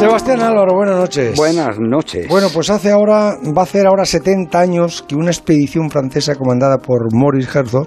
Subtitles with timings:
[0.00, 1.36] Sebastián Álvaro, buenas noches.
[1.36, 2.26] Buenas noches.
[2.26, 6.78] Bueno, pues hace ahora, va a hacer ahora 70 años que una expedición francesa comandada
[6.78, 7.86] por Maurice Herzog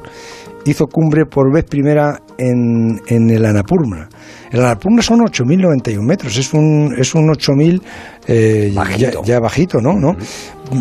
[0.63, 4.09] hizo cumbre por vez primera en, en el Annapurna.
[4.53, 7.81] El Annapurna son 8.091 metros, es un, es un 8.000
[8.27, 9.93] eh, ya, ya bajito, ¿no?
[9.99, 10.15] ¿no?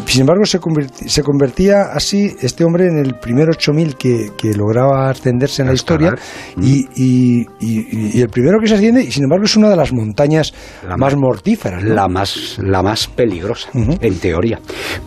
[0.06, 4.54] Sin embargo, se, convertía, se convertía así este hombre en el primer 8000 que, que
[4.54, 6.14] lograba ascenderse en la historia
[6.56, 9.76] y, y, y, y el primero que se asciende, y sin embargo, es una de
[9.76, 10.52] las montañas
[10.86, 11.82] La más más- mortíferas.
[11.82, 11.94] ¿no?
[11.94, 14.60] La más, la más peligrosa, en teoría.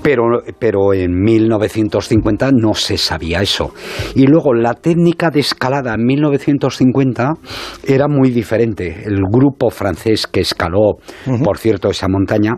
[0.04, 0.24] Pero,
[0.60, 3.74] pero en 1950 no se sabía eso.
[4.13, 7.34] Y luego la técnica de escalada en 1950
[7.88, 8.55] era muy diferente.
[9.05, 10.98] El grupo francés que escaló,
[11.44, 12.54] por cierto, esa montaña,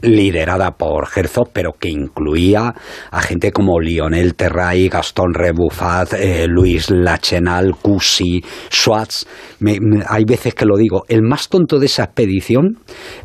[0.00, 2.74] liderada por Herzog, pero que incluía
[3.10, 9.26] a gente como Lionel Terray, Gastón Rebuffat, eh, Luis Lachenal, Cusi, Schwartz.
[9.60, 9.78] Me-
[10.08, 11.02] hay veces que lo digo.
[11.08, 12.78] El más tonto de esa expedición,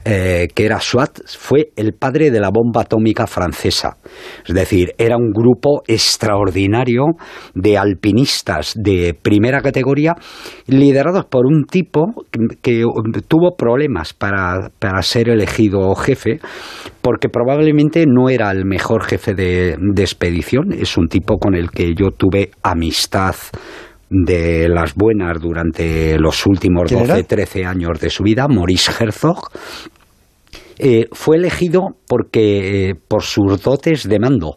[0.06, 3.98] eh, que era Schwartz, fue el padre de la bomba atómica francesa.
[4.48, 7.04] Es decir, era un grupo extraordinario
[7.54, 10.16] de alpinistas de primera categoría,
[10.68, 12.84] liderados por un tipo que, que
[13.28, 16.40] tuvo problemas para, para ser elegido jefe,
[17.02, 20.74] porque probablemente no era el mejor jefe de, de expedición.
[20.74, 23.36] Es un tipo con el que yo tuve amistad
[24.10, 27.16] de las buenas durante los últimos ¿Quién era?
[27.16, 29.50] 12, 13 años de su vida, Maurice Herzog.
[30.78, 34.56] Eh, fue elegido porque eh, por sus dotes de mando.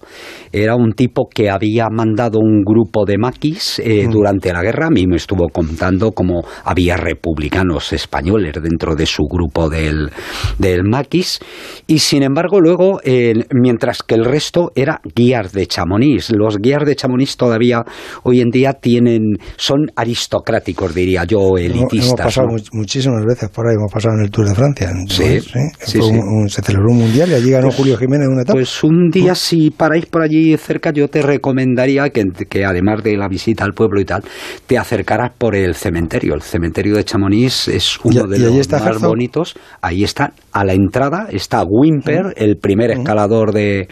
[0.53, 4.89] Era un tipo que había mandado un grupo de maquis eh, durante la guerra.
[4.89, 10.11] A mí me estuvo contando cómo había republicanos españoles dentro de su grupo del,
[10.59, 11.39] del maquis.
[11.87, 16.31] Y sin embargo, luego, eh, mientras que el resto era guías de Chamonix.
[16.33, 17.85] Los guías de Chamonix todavía
[18.23, 19.23] hoy en día tienen,
[19.57, 22.11] son aristocráticos, diría yo, elitistas.
[22.11, 22.53] Hemos pasado ¿no?
[22.55, 24.91] much- muchísimas veces por ahí, hemos pasado en el Tour de Francia.
[24.91, 25.59] en- Sí, ¿sí?
[25.81, 26.13] sí, Fue sí.
[26.15, 28.56] un- un- se celebró un mundial y allí ganó Julio Jiménez en una etapa.
[28.56, 33.17] Pues un día, si paráis por allí cerca, yo te recomendaría que, que además de
[33.17, 34.23] la visita al pueblo y tal,
[34.67, 36.35] te acercaras por el cementerio.
[36.35, 39.08] El cementerio de Chamonix es uno Y- de y los está más Herzog.
[39.08, 39.55] bonitos.
[39.83, 43.89] Ahí está, a la entrada, está Wimper, el primer escalador de,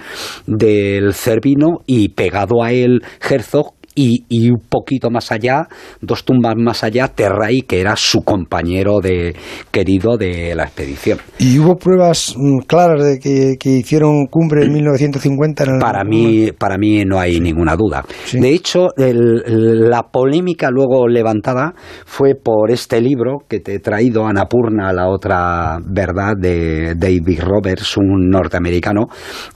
[0.47, 3.75] del Cervino, y pegado a él Herzog.
[3.97, 5.69] Y, y un poquito más allá,
[6.01, 9.35] dos tumbas más allá, Terray, que era su compañero de,
[9.71, 11.19] querido de la expedición.
[11.39, 15.65] ¿Y hubo pruebas mm, claras de que, que hicieron cumbre en 1950?
[15.65, 18.05] En el- Para mí, para mí no hay ninguna duda.
[18.25, 18.41] Sí.
[18.41, 21.73] De hecho, el- la polémica luego levantada
[22.05, 27.97] fue por este libro que te he traído, Anapurna, la otra verdad, de David Roberts,
[27.97, 29.07] un norteamericano,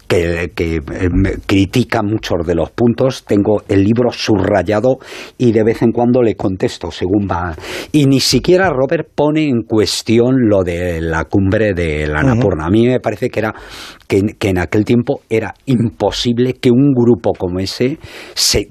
[0.06, 0.80] que, que, eh,
[1.46, 3.24] critica muchos de los puntos.
[3.24, 4.98] Tengo el libro subrayado
[5.38, 7.54] y de vez en cuando le contesto según va.
[7.92, 12.66] Y ni siquiera Robert pone en cuestión lo de la cumbre de la Annapurna.
[12.66, 13.54] A mí me parece que era
[14.06, 17.98] que, en- que en aquel tiempo era imposible que un grupo como ese
[18.34, 18.68] se,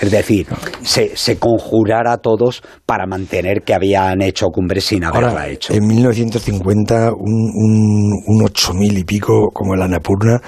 [0.00, 0.46] es decir,
[0.82, 5.72] se, se conjurara a todos para mantener que habían hecho cumbre sin haberla Ahora, hecho.
[5.72, 10.40] en 1950, un, un, un 8000 y pico como el Annapurna,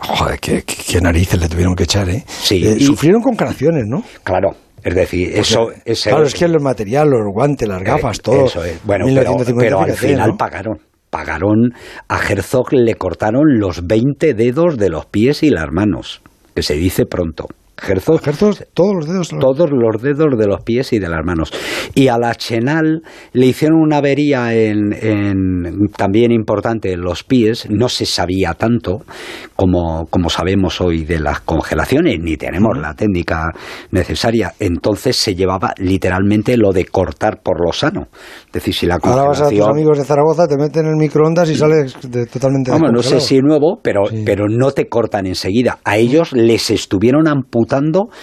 [0.00, 2.24] joder, qué, qué- narices le tuvieron que echar, ¿eh?
[2.26, 4.02] Sí, Eh, y- Sufrieron con creaciones, ¿no?
[4.24, 4.50] Claro,
[4.82, 8.44] es decir, eso es Claro, es que el material, los guantes, las gafas, Eh, todo.
[8.46, 8.80] Eso es.
[8.84, 10.36] Bueno, pero, 1950, pero al fíjate, final ¿no?
[10.36, 10.78] pagaron.
[11.10, 11.70] Pagaron
[12.08, 16.22] a Herzog, le cortaron los 20 dedos de los pies y las manos,
[16.54, 17.46] que se dice pronto.
[17.88, 19.28] Herzog, Herzog, todos los dedos.
[19.28, 21.52] todos los dedos de los pies y de las manos.
[21.94, 23.02] Y a la Chenal
[23.32, 27.66] le hicieron una avería en, en- también importante en los pies.
[27.70, 28.98] No se sabía tanto
[29.56, 33.50] como, como sabemos hoy de las congelaciones, ni tenemos la técnica
[33.90, 34.52] necesaria.
[34.58, 38.08] Entonces se llevaba literalmente lo de cortar por lo sano.
[38.46, 39.70] Es decir, si la Ahora vas a tus congelación...
[39.70, 43.20] amigos de Zaragoza, te meten en el microondas y sales de- totalmente Vamos, no sé
[43.20, 44.22] si nuevo, pero, Sí.
[44.26, 45.78] pero no te cortan enseguida.
[45.84, 47.69] A ellos les estuvieron amputando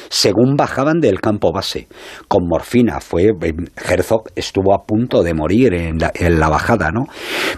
[0.09, 1.87] según bajaban del campo base.
[2.27, 2.99] Con morfina.
[2.99, 3.53] Fue, eh,
[3.89, 7.05] Herzog estuvo a punto de morir en la, en la bajada, ¿no?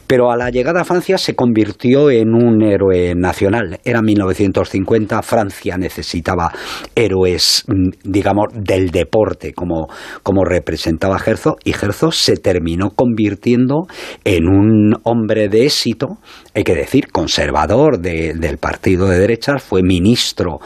[0.07, 3.79] Pero a la llegada a Francia se convirtió en un héroe nacional.
[3.83, 6.51] Era 1950, Francia necesitaba
[6.95, 9.87] héroes, mm, digamos, del deporte, como,
[10.23, 13.87] como representaba Herzog, y Herzog se terminó convirtiendo
[14.23, 16.17] en un hombre de éxito,
[16.53, 20.59] hay que decir, conservador de- del partido de derechas, fue ministro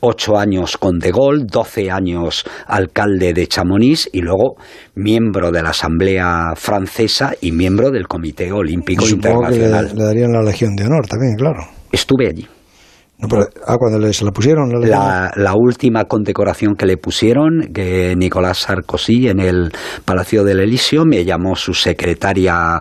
[0.00, 4.56] ocho años con De Gaulle, doce años alcalde de Chamonix y luego
[4.96, 9.96] miembro de la Asamblea Francesa y miembro del Comité Olímpico supongo que le, Internacional.
[9.98, 11.60] le darían la Legión de Honor también, claro.
[11.92, 12.46] Estuve allí.
[13.18, 14.98] No, pero- ah, cuando le, se la pusieron la Legión.
[14.98, 19.72] La, la última condecoración que le pusieron, que Nicolás Sarkozy en el
[20.04, 22.80] Palacio del Elíseo me llamó su secretaria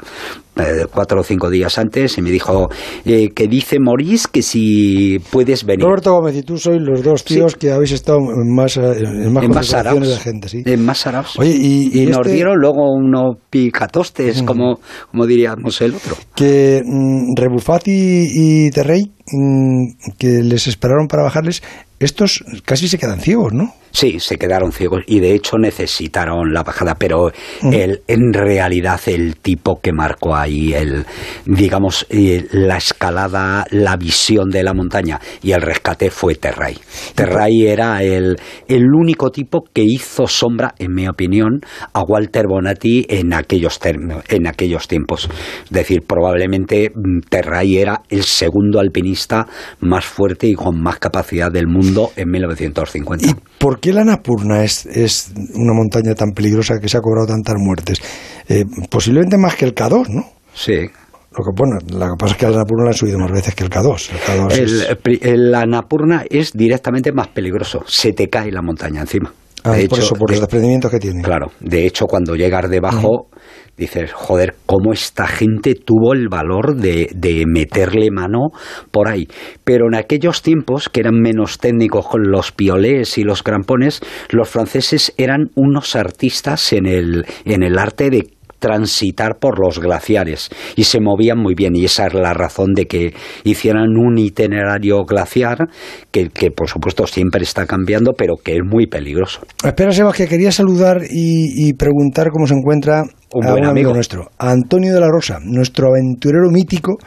[0.57, 2.69] eh, cuatro o cinco días antes y me dijo
[3.05, 5.85] eh, que dice Morís que si puedes venir.
[5.85, 9.43] Roberto Gómez y tú sois los dos tíos que habéis estado en más, en más,
[9.43, 10.63] en de gente, ¿sí?
[10.65, 11.37] En más Saraos.
[11.37, 14.79] Oye, y, y, nos este dieron luego unos picatostes, como,
[15.11, 16.15] como diríamos el otro.
[16.35, 21.63] Que mm, Rebufati y, Terrey, mm, que les esperaron para bajarles,
[21.99, 23.73] estos casi se quedan ciegos, ¿no?
[23.95, 27.31] Sí, se quedaron ciegos y de hecho necesitaron la bajada, pero
[27.71, 31.05] el, en realidad el tipo que marcó ahí, el,
[31.45, 36.77] digamos, eh, la escalada, la visión de la montaña y el rescate fue Terray.
[37.15, 38.35] Terray era el,
[38.67, 41.61] el único tipo que hizo sombra, en mi opinión,
[41.93, 43.79] a Walter Bonatti en aquellos,
[44.27, 45.29] en aquellos tiempos.
[45.63, 49.47] Es decir, probablemente mm, Terray era el segundo alpinista
[49.79, 53.27] más fuerte y con más capacidad del mundo en 1950.
[53.27, 57.27] ¿Y por qué la Annapurna es, es una montaña tan peligrosa que se ha cobrado
[57.27, 58.01] tantas muertes?
[58.49, 60.25] Eh, posiblemente más que el K2, ¿no?
[60.55, 60.89] Sí.
[61.37, 63.53] Lo que, bueno, lo que pasa es que la Annapurna la han subido más veces
[63.53, 65.19] que el K2.
[65.21, 67.83] El, Annapurna es directamente más peligroso.
[67.85, 69.31] Se te cae la montaña encima.
[69.65, 71.21] Ah, por eso, por los desprendimientos que tiene.
[71.21, 71.51] Claro.
[71.59, 73.29] De hecho, cuando llegas debajo,
[73.77, 78.49] dices, joder, cómo esta gente tuvo el valor de, de, meterle mano
[78.91, 79.27] por ahí.
[79.63, 84.47] Pero en aquellos tiempos, que eran menos técnicos con los piolés y los crampones, los
[84.49, 88.34] franceses eran unos artistas en el, en el arte de
[88.65, 90.49] transitar por los glaciares.
[90.75, 91.75] Y se movían muy bien.
[91.75, 93.13] Y esa es la razón de que
[93.43, 95.67] hicieran un itinerario glaciar
[96.09, 99.41] que, que por supuesto siempre está cambiando pero que es muy peligroso.
[99.63, 103.03] Espera Sebas que quería saludar y, preguntar cómo se encuentra
[103.33, 106.97] un, buen amigo nuestro, Antonio de la Rosa, nuestro aventurero mítico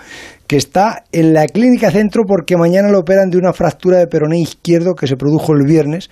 [0.46, 4.38] que está en la clínica centro porque mañana lo operan de una fractura de peroné
[4.40, 6.10] izquierdo que se produjo el viernes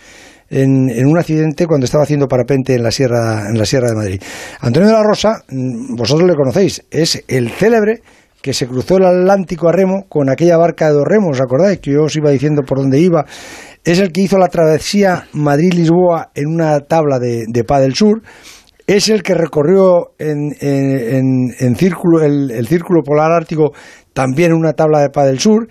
[0.50, 4.22] en, un accidente cuando estaba haciendo parapente en la Sierra, en la Sierra de Madrid.
[4.60, 8.00] Antonio de la Rosa, mm, vosotros le conocéis, es el célebre
[8.42, 11.80] que se cruzó el Atlántico a remo con aquella barca de dos remos, ¿os acordáis?
[11.80, 13.24] Que yo os iba diciendo por dónde iba.
[13.84, 18.22] Es el que hizo la travesía Madrid-Lisboa en una tabla de, de Pa del Sur.
[18.86, 23.72] Es el que recorrió en, en, círculo, el, el, círculo polar ártico
[24.12, 25.66] también en una tabla de Pa del Sur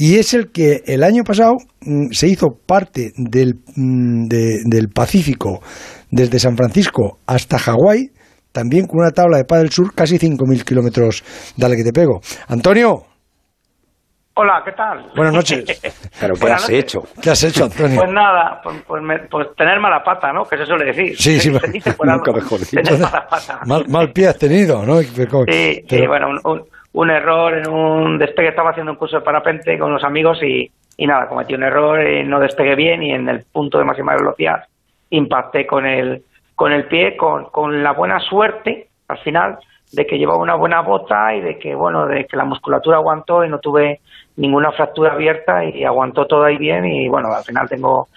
[0.00, 5.60] y es el que el año pasado mm, se hizo parte del, mm, del Pacífico
[6.10, 8.12] desde San Francisco hasta Hawái,
[8.52, 11.24] también con una tabla de paz del sur, casi 5.000 kilómetros,
[11.56, 12.20] dale que te pego.
[12.46, 13.02] Antonio.
[14.34, 15.10] Hola, ¿qué tal?
[15.16, 15.64] Buenas noches.
[16.20, 17.00] ¿Pero qué has hecho?
[17.20, 17.98] ¿Qué has hecho, Antonio?
[17.98, 20.44] Pues nada, pues, pues, pues, tener mala pata, ¿no?
[20.44, 21.16] Que se suele decir.
[21.18, 21.50] Sí, sí,
[22.04, 22.80] nunca mejor dicho.
[22.80, 23.60] Tener mala pata.
[23.66, 25.00] Mal, pie has tenido, ¿no?
[25.02, 26.64] Sí, sí bueno, un un
[27.10, 28.48] error en un despegue.
[28.48, 32.04] Estaba haciendo un curso de parapente con unos amigos y, y nada, cometí un error,
[32.06, 34.64] y no despegué bien y en el punto de máxima velocidad
[35.10, 36.22] impacté con el,
[36.54, 39.58] con el pie, con, con la buena suerte al final
[39.92, 43.42] de que llevaba una buena bota y de que bueno de que la musculatura aguantó
[43.42, 44.00] y no tuve
[44.36, 48.08] ninguna fractura abierta y aguantó todo ahí bien y bueno al final tengo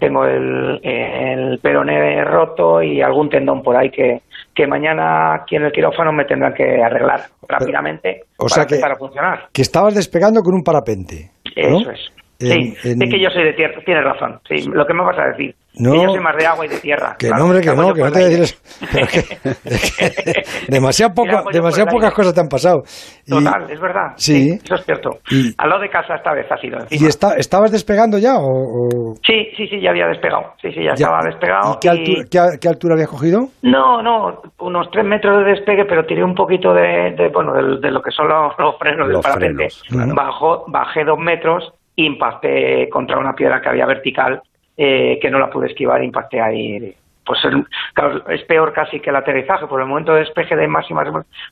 [0.00, 4.22] tengo el, el peroné roto y algún tendón por ahí que,
[4.54, 8.96] que mañana aquí en el quirófano me tendrán que arreglar rápidamente o para sea que,
[8.96, 9.48] funcionar.
[9.52, 11.30] Que estabas despegando con un parapente.
[11.56, 12.00] Eso es.
[12.38, 14.40] Sí, es que yo soy de tierra, tienes razón.
[14.48, 15.54] Sí, lo que me vas a decir.
[15.78, 17.14] No, que yo soy más de agua y de tierra.
[17.16, 18.56] Que no, hombre, que no, que no te voy a decir eso.
[20.68, 22.82] demasiado, pocas cosas te han pasado.
[23.26, 24.12] Total, es verdad.
[24.16, 24.58] Sí.
[24.62, 25.10] eso es cierto.
[25.58, 26.78] Al lado de casa esta vez ha sido.
[26.90, 28.34] ¿Y estabas despegando ya?
[28.36, 30.54] O, Sí, sí, sí, ya había despegado.
[30.60, 31.74] Sí, sí, ya, estaba despegado.
[31.74, 33.40] ¿Y qué, Altura, ¿qué, altura había cogido?
[33.62, 38.02] No, no, unos tres metros de despegue, pero tiré un poquito de, bueno, de, lo
[38.02, 39.68] que son los, frenos del parapente.
[40.66, 44.40] bajé dos metros impacté contra una piedra que había vertical
[44.82, 46.96] eh, que no la pude esquivar, impacté ahí.
[47.22, 47.38] Pues
[48.30, 51.04] es peor casi que el aterrizaje, por el momento de despeje de máxima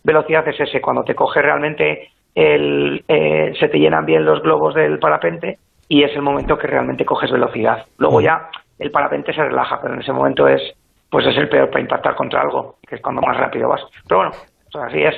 [0.02, 4.75] velocidad es ese, cuando te coge realmente el, eh, se te llenan bien los globos
[4.75, 5.58] del parapente
[5.88, 7.85] y es el momento que realmente coges velocidad.
[7.99, 10.62] Luego ya el parapente se relaja, pero en ese momento es
[11.11, 13.82] pues es el peor para impactar contra algo, que es cuando más rápido vas.
[14.08, 14.32] Pero bueno,
[14.73, 15.14] pues así es.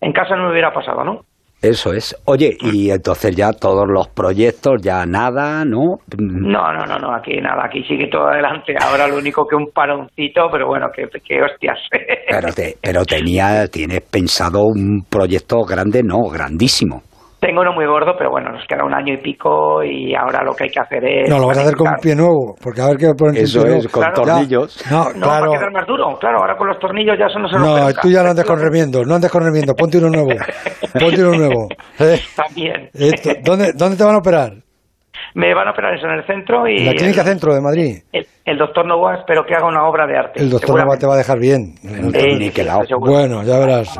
[0.00, 1.26] En casa no me hubiera pasado, ¿no?
[1.64, 2.14] Eso es.
[2.26, 5.96] Oye, y entonces ya todos los proyectos, ya nada, ¿no?
[6.18, 8.74] No, no, no, no, aquí nada, aquí sigue todo adelante.
[8.78, 11.78] Ahora lo único que un paroncito, pero bueno, que, que hostias.
[12.28, 17.02] Pero, te, pero tenía, tienes pensado un proyecto grande, no, grandísimo.
[17.44, 20.54] Tengo uno muy gordo, pero bueno, nos queda un año y pico y ahora lo
[20.54, 21.28] que hay que hacer es...
[21.28, 23.66] No, lo vas a hacer con un pie nuevo, porque a ver qué ponen Eso
[23.66, 24.82] es, con tornillos.
[24.90, 25.50] no, no claro.
[25.50, 27.66] va a quedar más duro, claro, ahora con los tornillos ya eso no se lo
[27.66, 30.30] No, tú ya no andes con remiendo, no andes con remiendo, ponte uno nuevo,
[30.98, 31.68] ponte uno nuevo.
[32.00, 32.88] Eh, También.
[33.44, 34.52] ¿dónde, ¿Dónde te van a operar?
[35.34, 36.78] Me van a operar eso en el centro y...
[36.78, 37.98] ¿En la clínica centro de Madrid?
[38.12, 40.40] El, doctor Novoa espero que haga una obra de arte.
[40.40, 41.74] El doctor Novoa te va a dejar bien.
[41.84, 42.50] Eh,
[43.00, 43.94] bueno, ya verás.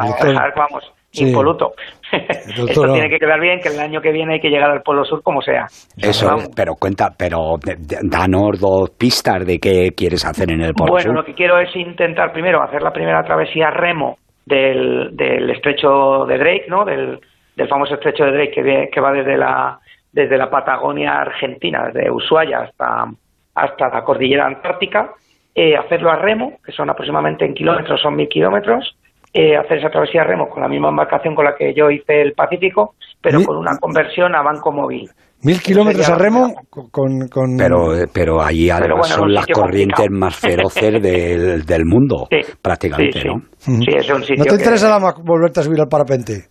[0.57, 1.73] vamos, impoluto.
[2.69, 5.05] Esto tiene que quedar bien, que el año que viene hay que llegar al Polo
[5.05, 5.67] Sur como sea.
[5.97, 7.57] Eso, pero cuenta, pero
[8.03, 11.05] danos dos pistas de qué quieres hacer en el Polo Sur.
[11.05, 16.25] Bueno, lo que quiero es intentar primero hacer la primera travesía remo del, del estrecho
[16.27, 16.85] de Drake, ¿no?
[16.85, 17.21] Del,
[17.57, 19.79] del famoso estrecho de Drake que, que va desde la,
[20.13, 23.07] desde la Patagonia Argentina, desde Ushuaia hasta,
[23.55, 25.13] hasta la cordillera antártica,
[25.55, 28.97] eh, hacerlo a remo, que son aproximadamente en kilómetros, son mil kilómetros,
[29.35, 32.23] eh, hacer esa travesía a remo con la misma embarcación con la que yo hice
[32.23, 35.11] el Pacífico, pero con una conversión a banco móvil.
[35.43, 37.57] Mil kilómetros a remo con, con...
[37.59, 42.29] Pero, pero ahí además son las corrientes más feroces del, del mundo,
[42.63, 43.41] prácticamente, ¿no?
[43.59, 46.45] Sí, es un sitio ¿No te interesa volverte a subir al parapente?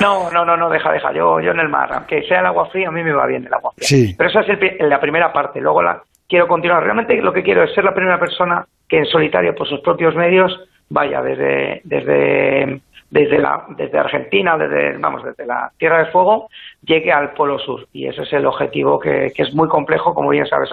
[0.00, 1.12] No, no, no, no, deja, deja.
[1.12, 3.44] Yo, yo en el mar, aunque sea el agua fría, a mí me va bien
[3.44, 3.88] el agua fría.
[3.88, 4.14] Sí.
[4.16, 5.60] Pero esa es la primera parte.
[5.60, 6.84] Luego la quiero continuar.
[6.84, 10.14] Realmente lo que quiero es ser la primera persona que en solitario, por sus propios
[10.14, 10.52] medios,
[10.90, 12.80] vaya desde, desde,
[13.10, 16.48] desde, la, desde Argentina, desde, vamos, desde la Tierra del Fuego,
[16.82, 17.86] llegue al Polo Sur.
[17.92, 20.70] Y ese es el objetivo que, que es muy complejo, como bien sabes,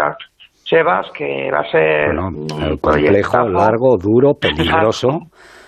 [0.67, 2.15] Sebas, que va a ser...
[2.81, 5.19] complejo, largo, duro, peligroso.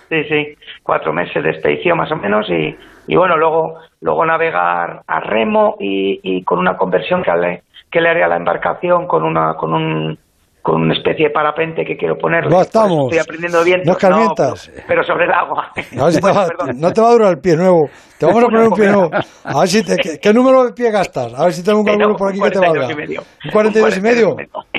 [0.10, 2.75] Sí, sí, cuatro meses de expedición más o menos y,
[3.08, 8.00] y bueno, luego, luego navegar a remo y, y con una conversión que le, que
[8.00, 10.18] le haré a la embarcación con, una, con un
[10.67, 12.50] con una especie de parapente que quiero poner.
[12.50, 13.05] No estamos.
[13.05, 13.83] Estoy aprendiendo bien.
[13.86, 14.69] No escarmientas.
[14.86, 15.71] pero, sobre el agua.
[16.75, 17.89] no te va a durar el pie nuevo.
[18.19, 19.09] Te vamos a poner un pie nuevo.
[19.45, 21.33] A ver si te, ¿qué, número de pie gastas?
[21.33, 22.86] A ver si tengo un cálculo por aquí que te valga.
[22.86, 24.36] ¿Un 42 y medio?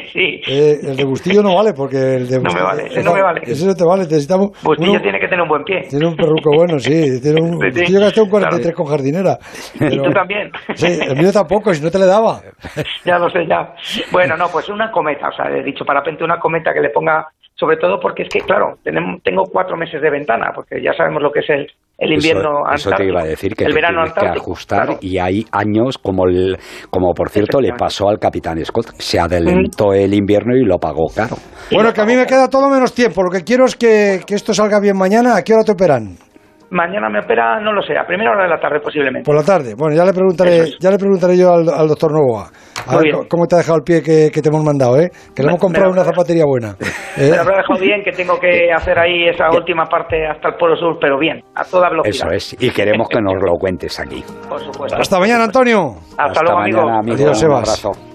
[0.12, 0.40] Sí.
[0.48, 3.22] Eh, el de Bustillo no vale porque el de No me vale, ese no me
[3.22, 3.40] vale.
[3.44, 4.50] Ese no te vale, necesitamos...
[4.62, 5.82] Bustillo tiene que tener un buen pie.
[5.88, 7.20] Tiene un perruco bueno, sí.
[7.20, 9.38] Tiene un, sí, Bustillo gasté un 43 con jardinera.
[9.74, 10.50] y tú también.
[10.74, 12.40] Sí, el mío tampoco, si no te le daba.
[13.04, 13.74] ya lo sé, ya.
[14.10, 17.26] Bueno, no, pues una cometa, o sea, he dicho parapente una cometa que le ponga
[17.54, 21.22] sobre todo porque es que, claro, tenemos, tengo cuatro meses de ventana, porque ya sabemos
[21.22, 21.66] lo que es el,
[21.98, 25.44] el invierno eso, eso te iba a decir, que el verano que ajustar y hay
[25.50, 26.56] años como, el,
[26.90, 31.08] como por cierto le pasó al Capitán Scott, se adelantó el invierno y lo pagó
[31.14, 31.36] caro.
[31.72, 34.36] Bueno, que a mí me queda todo menos tiempo, lo que quiero es que, que
[34.36, 36.16] esto salga bien mañana, ¿a qué hora te operan?
[36.70, 39.24] Mañana me opera, no lo sé, a primera hora de la tarde posiblemente.
[39.24, 39.74] Por la tarde.
[39.74, 42.50] Bueno, ya le preguntaré, ya le preguntaré yo al, doctor Novoa.
[42.86, 45.10] A ver cómo te ha dejado el pie que, te hemos mandado, ¿eh?
[45.34, 46.76] Que le hemos comprado una zapatería buena.
[47.16, 47.30] ¿eh?
[47.30, 50.76] Me habrá dejado bien, que tengo que hacer ahí esa última parte hasta el Polo
[50.76, 52.32] Sur, pero bien, a toda velocidad.
[52.32, 54.22] Eso es, y queremos que nos lo cuentes aquí.
[54.48, 54.98] Por supuesto.
[54.98, 55.94] Hasta mañana, Antonio.
[56.18, 57.16] Hasta, luego, mañana, amigo.
[57.16, 58.07] Adiós, Sebas.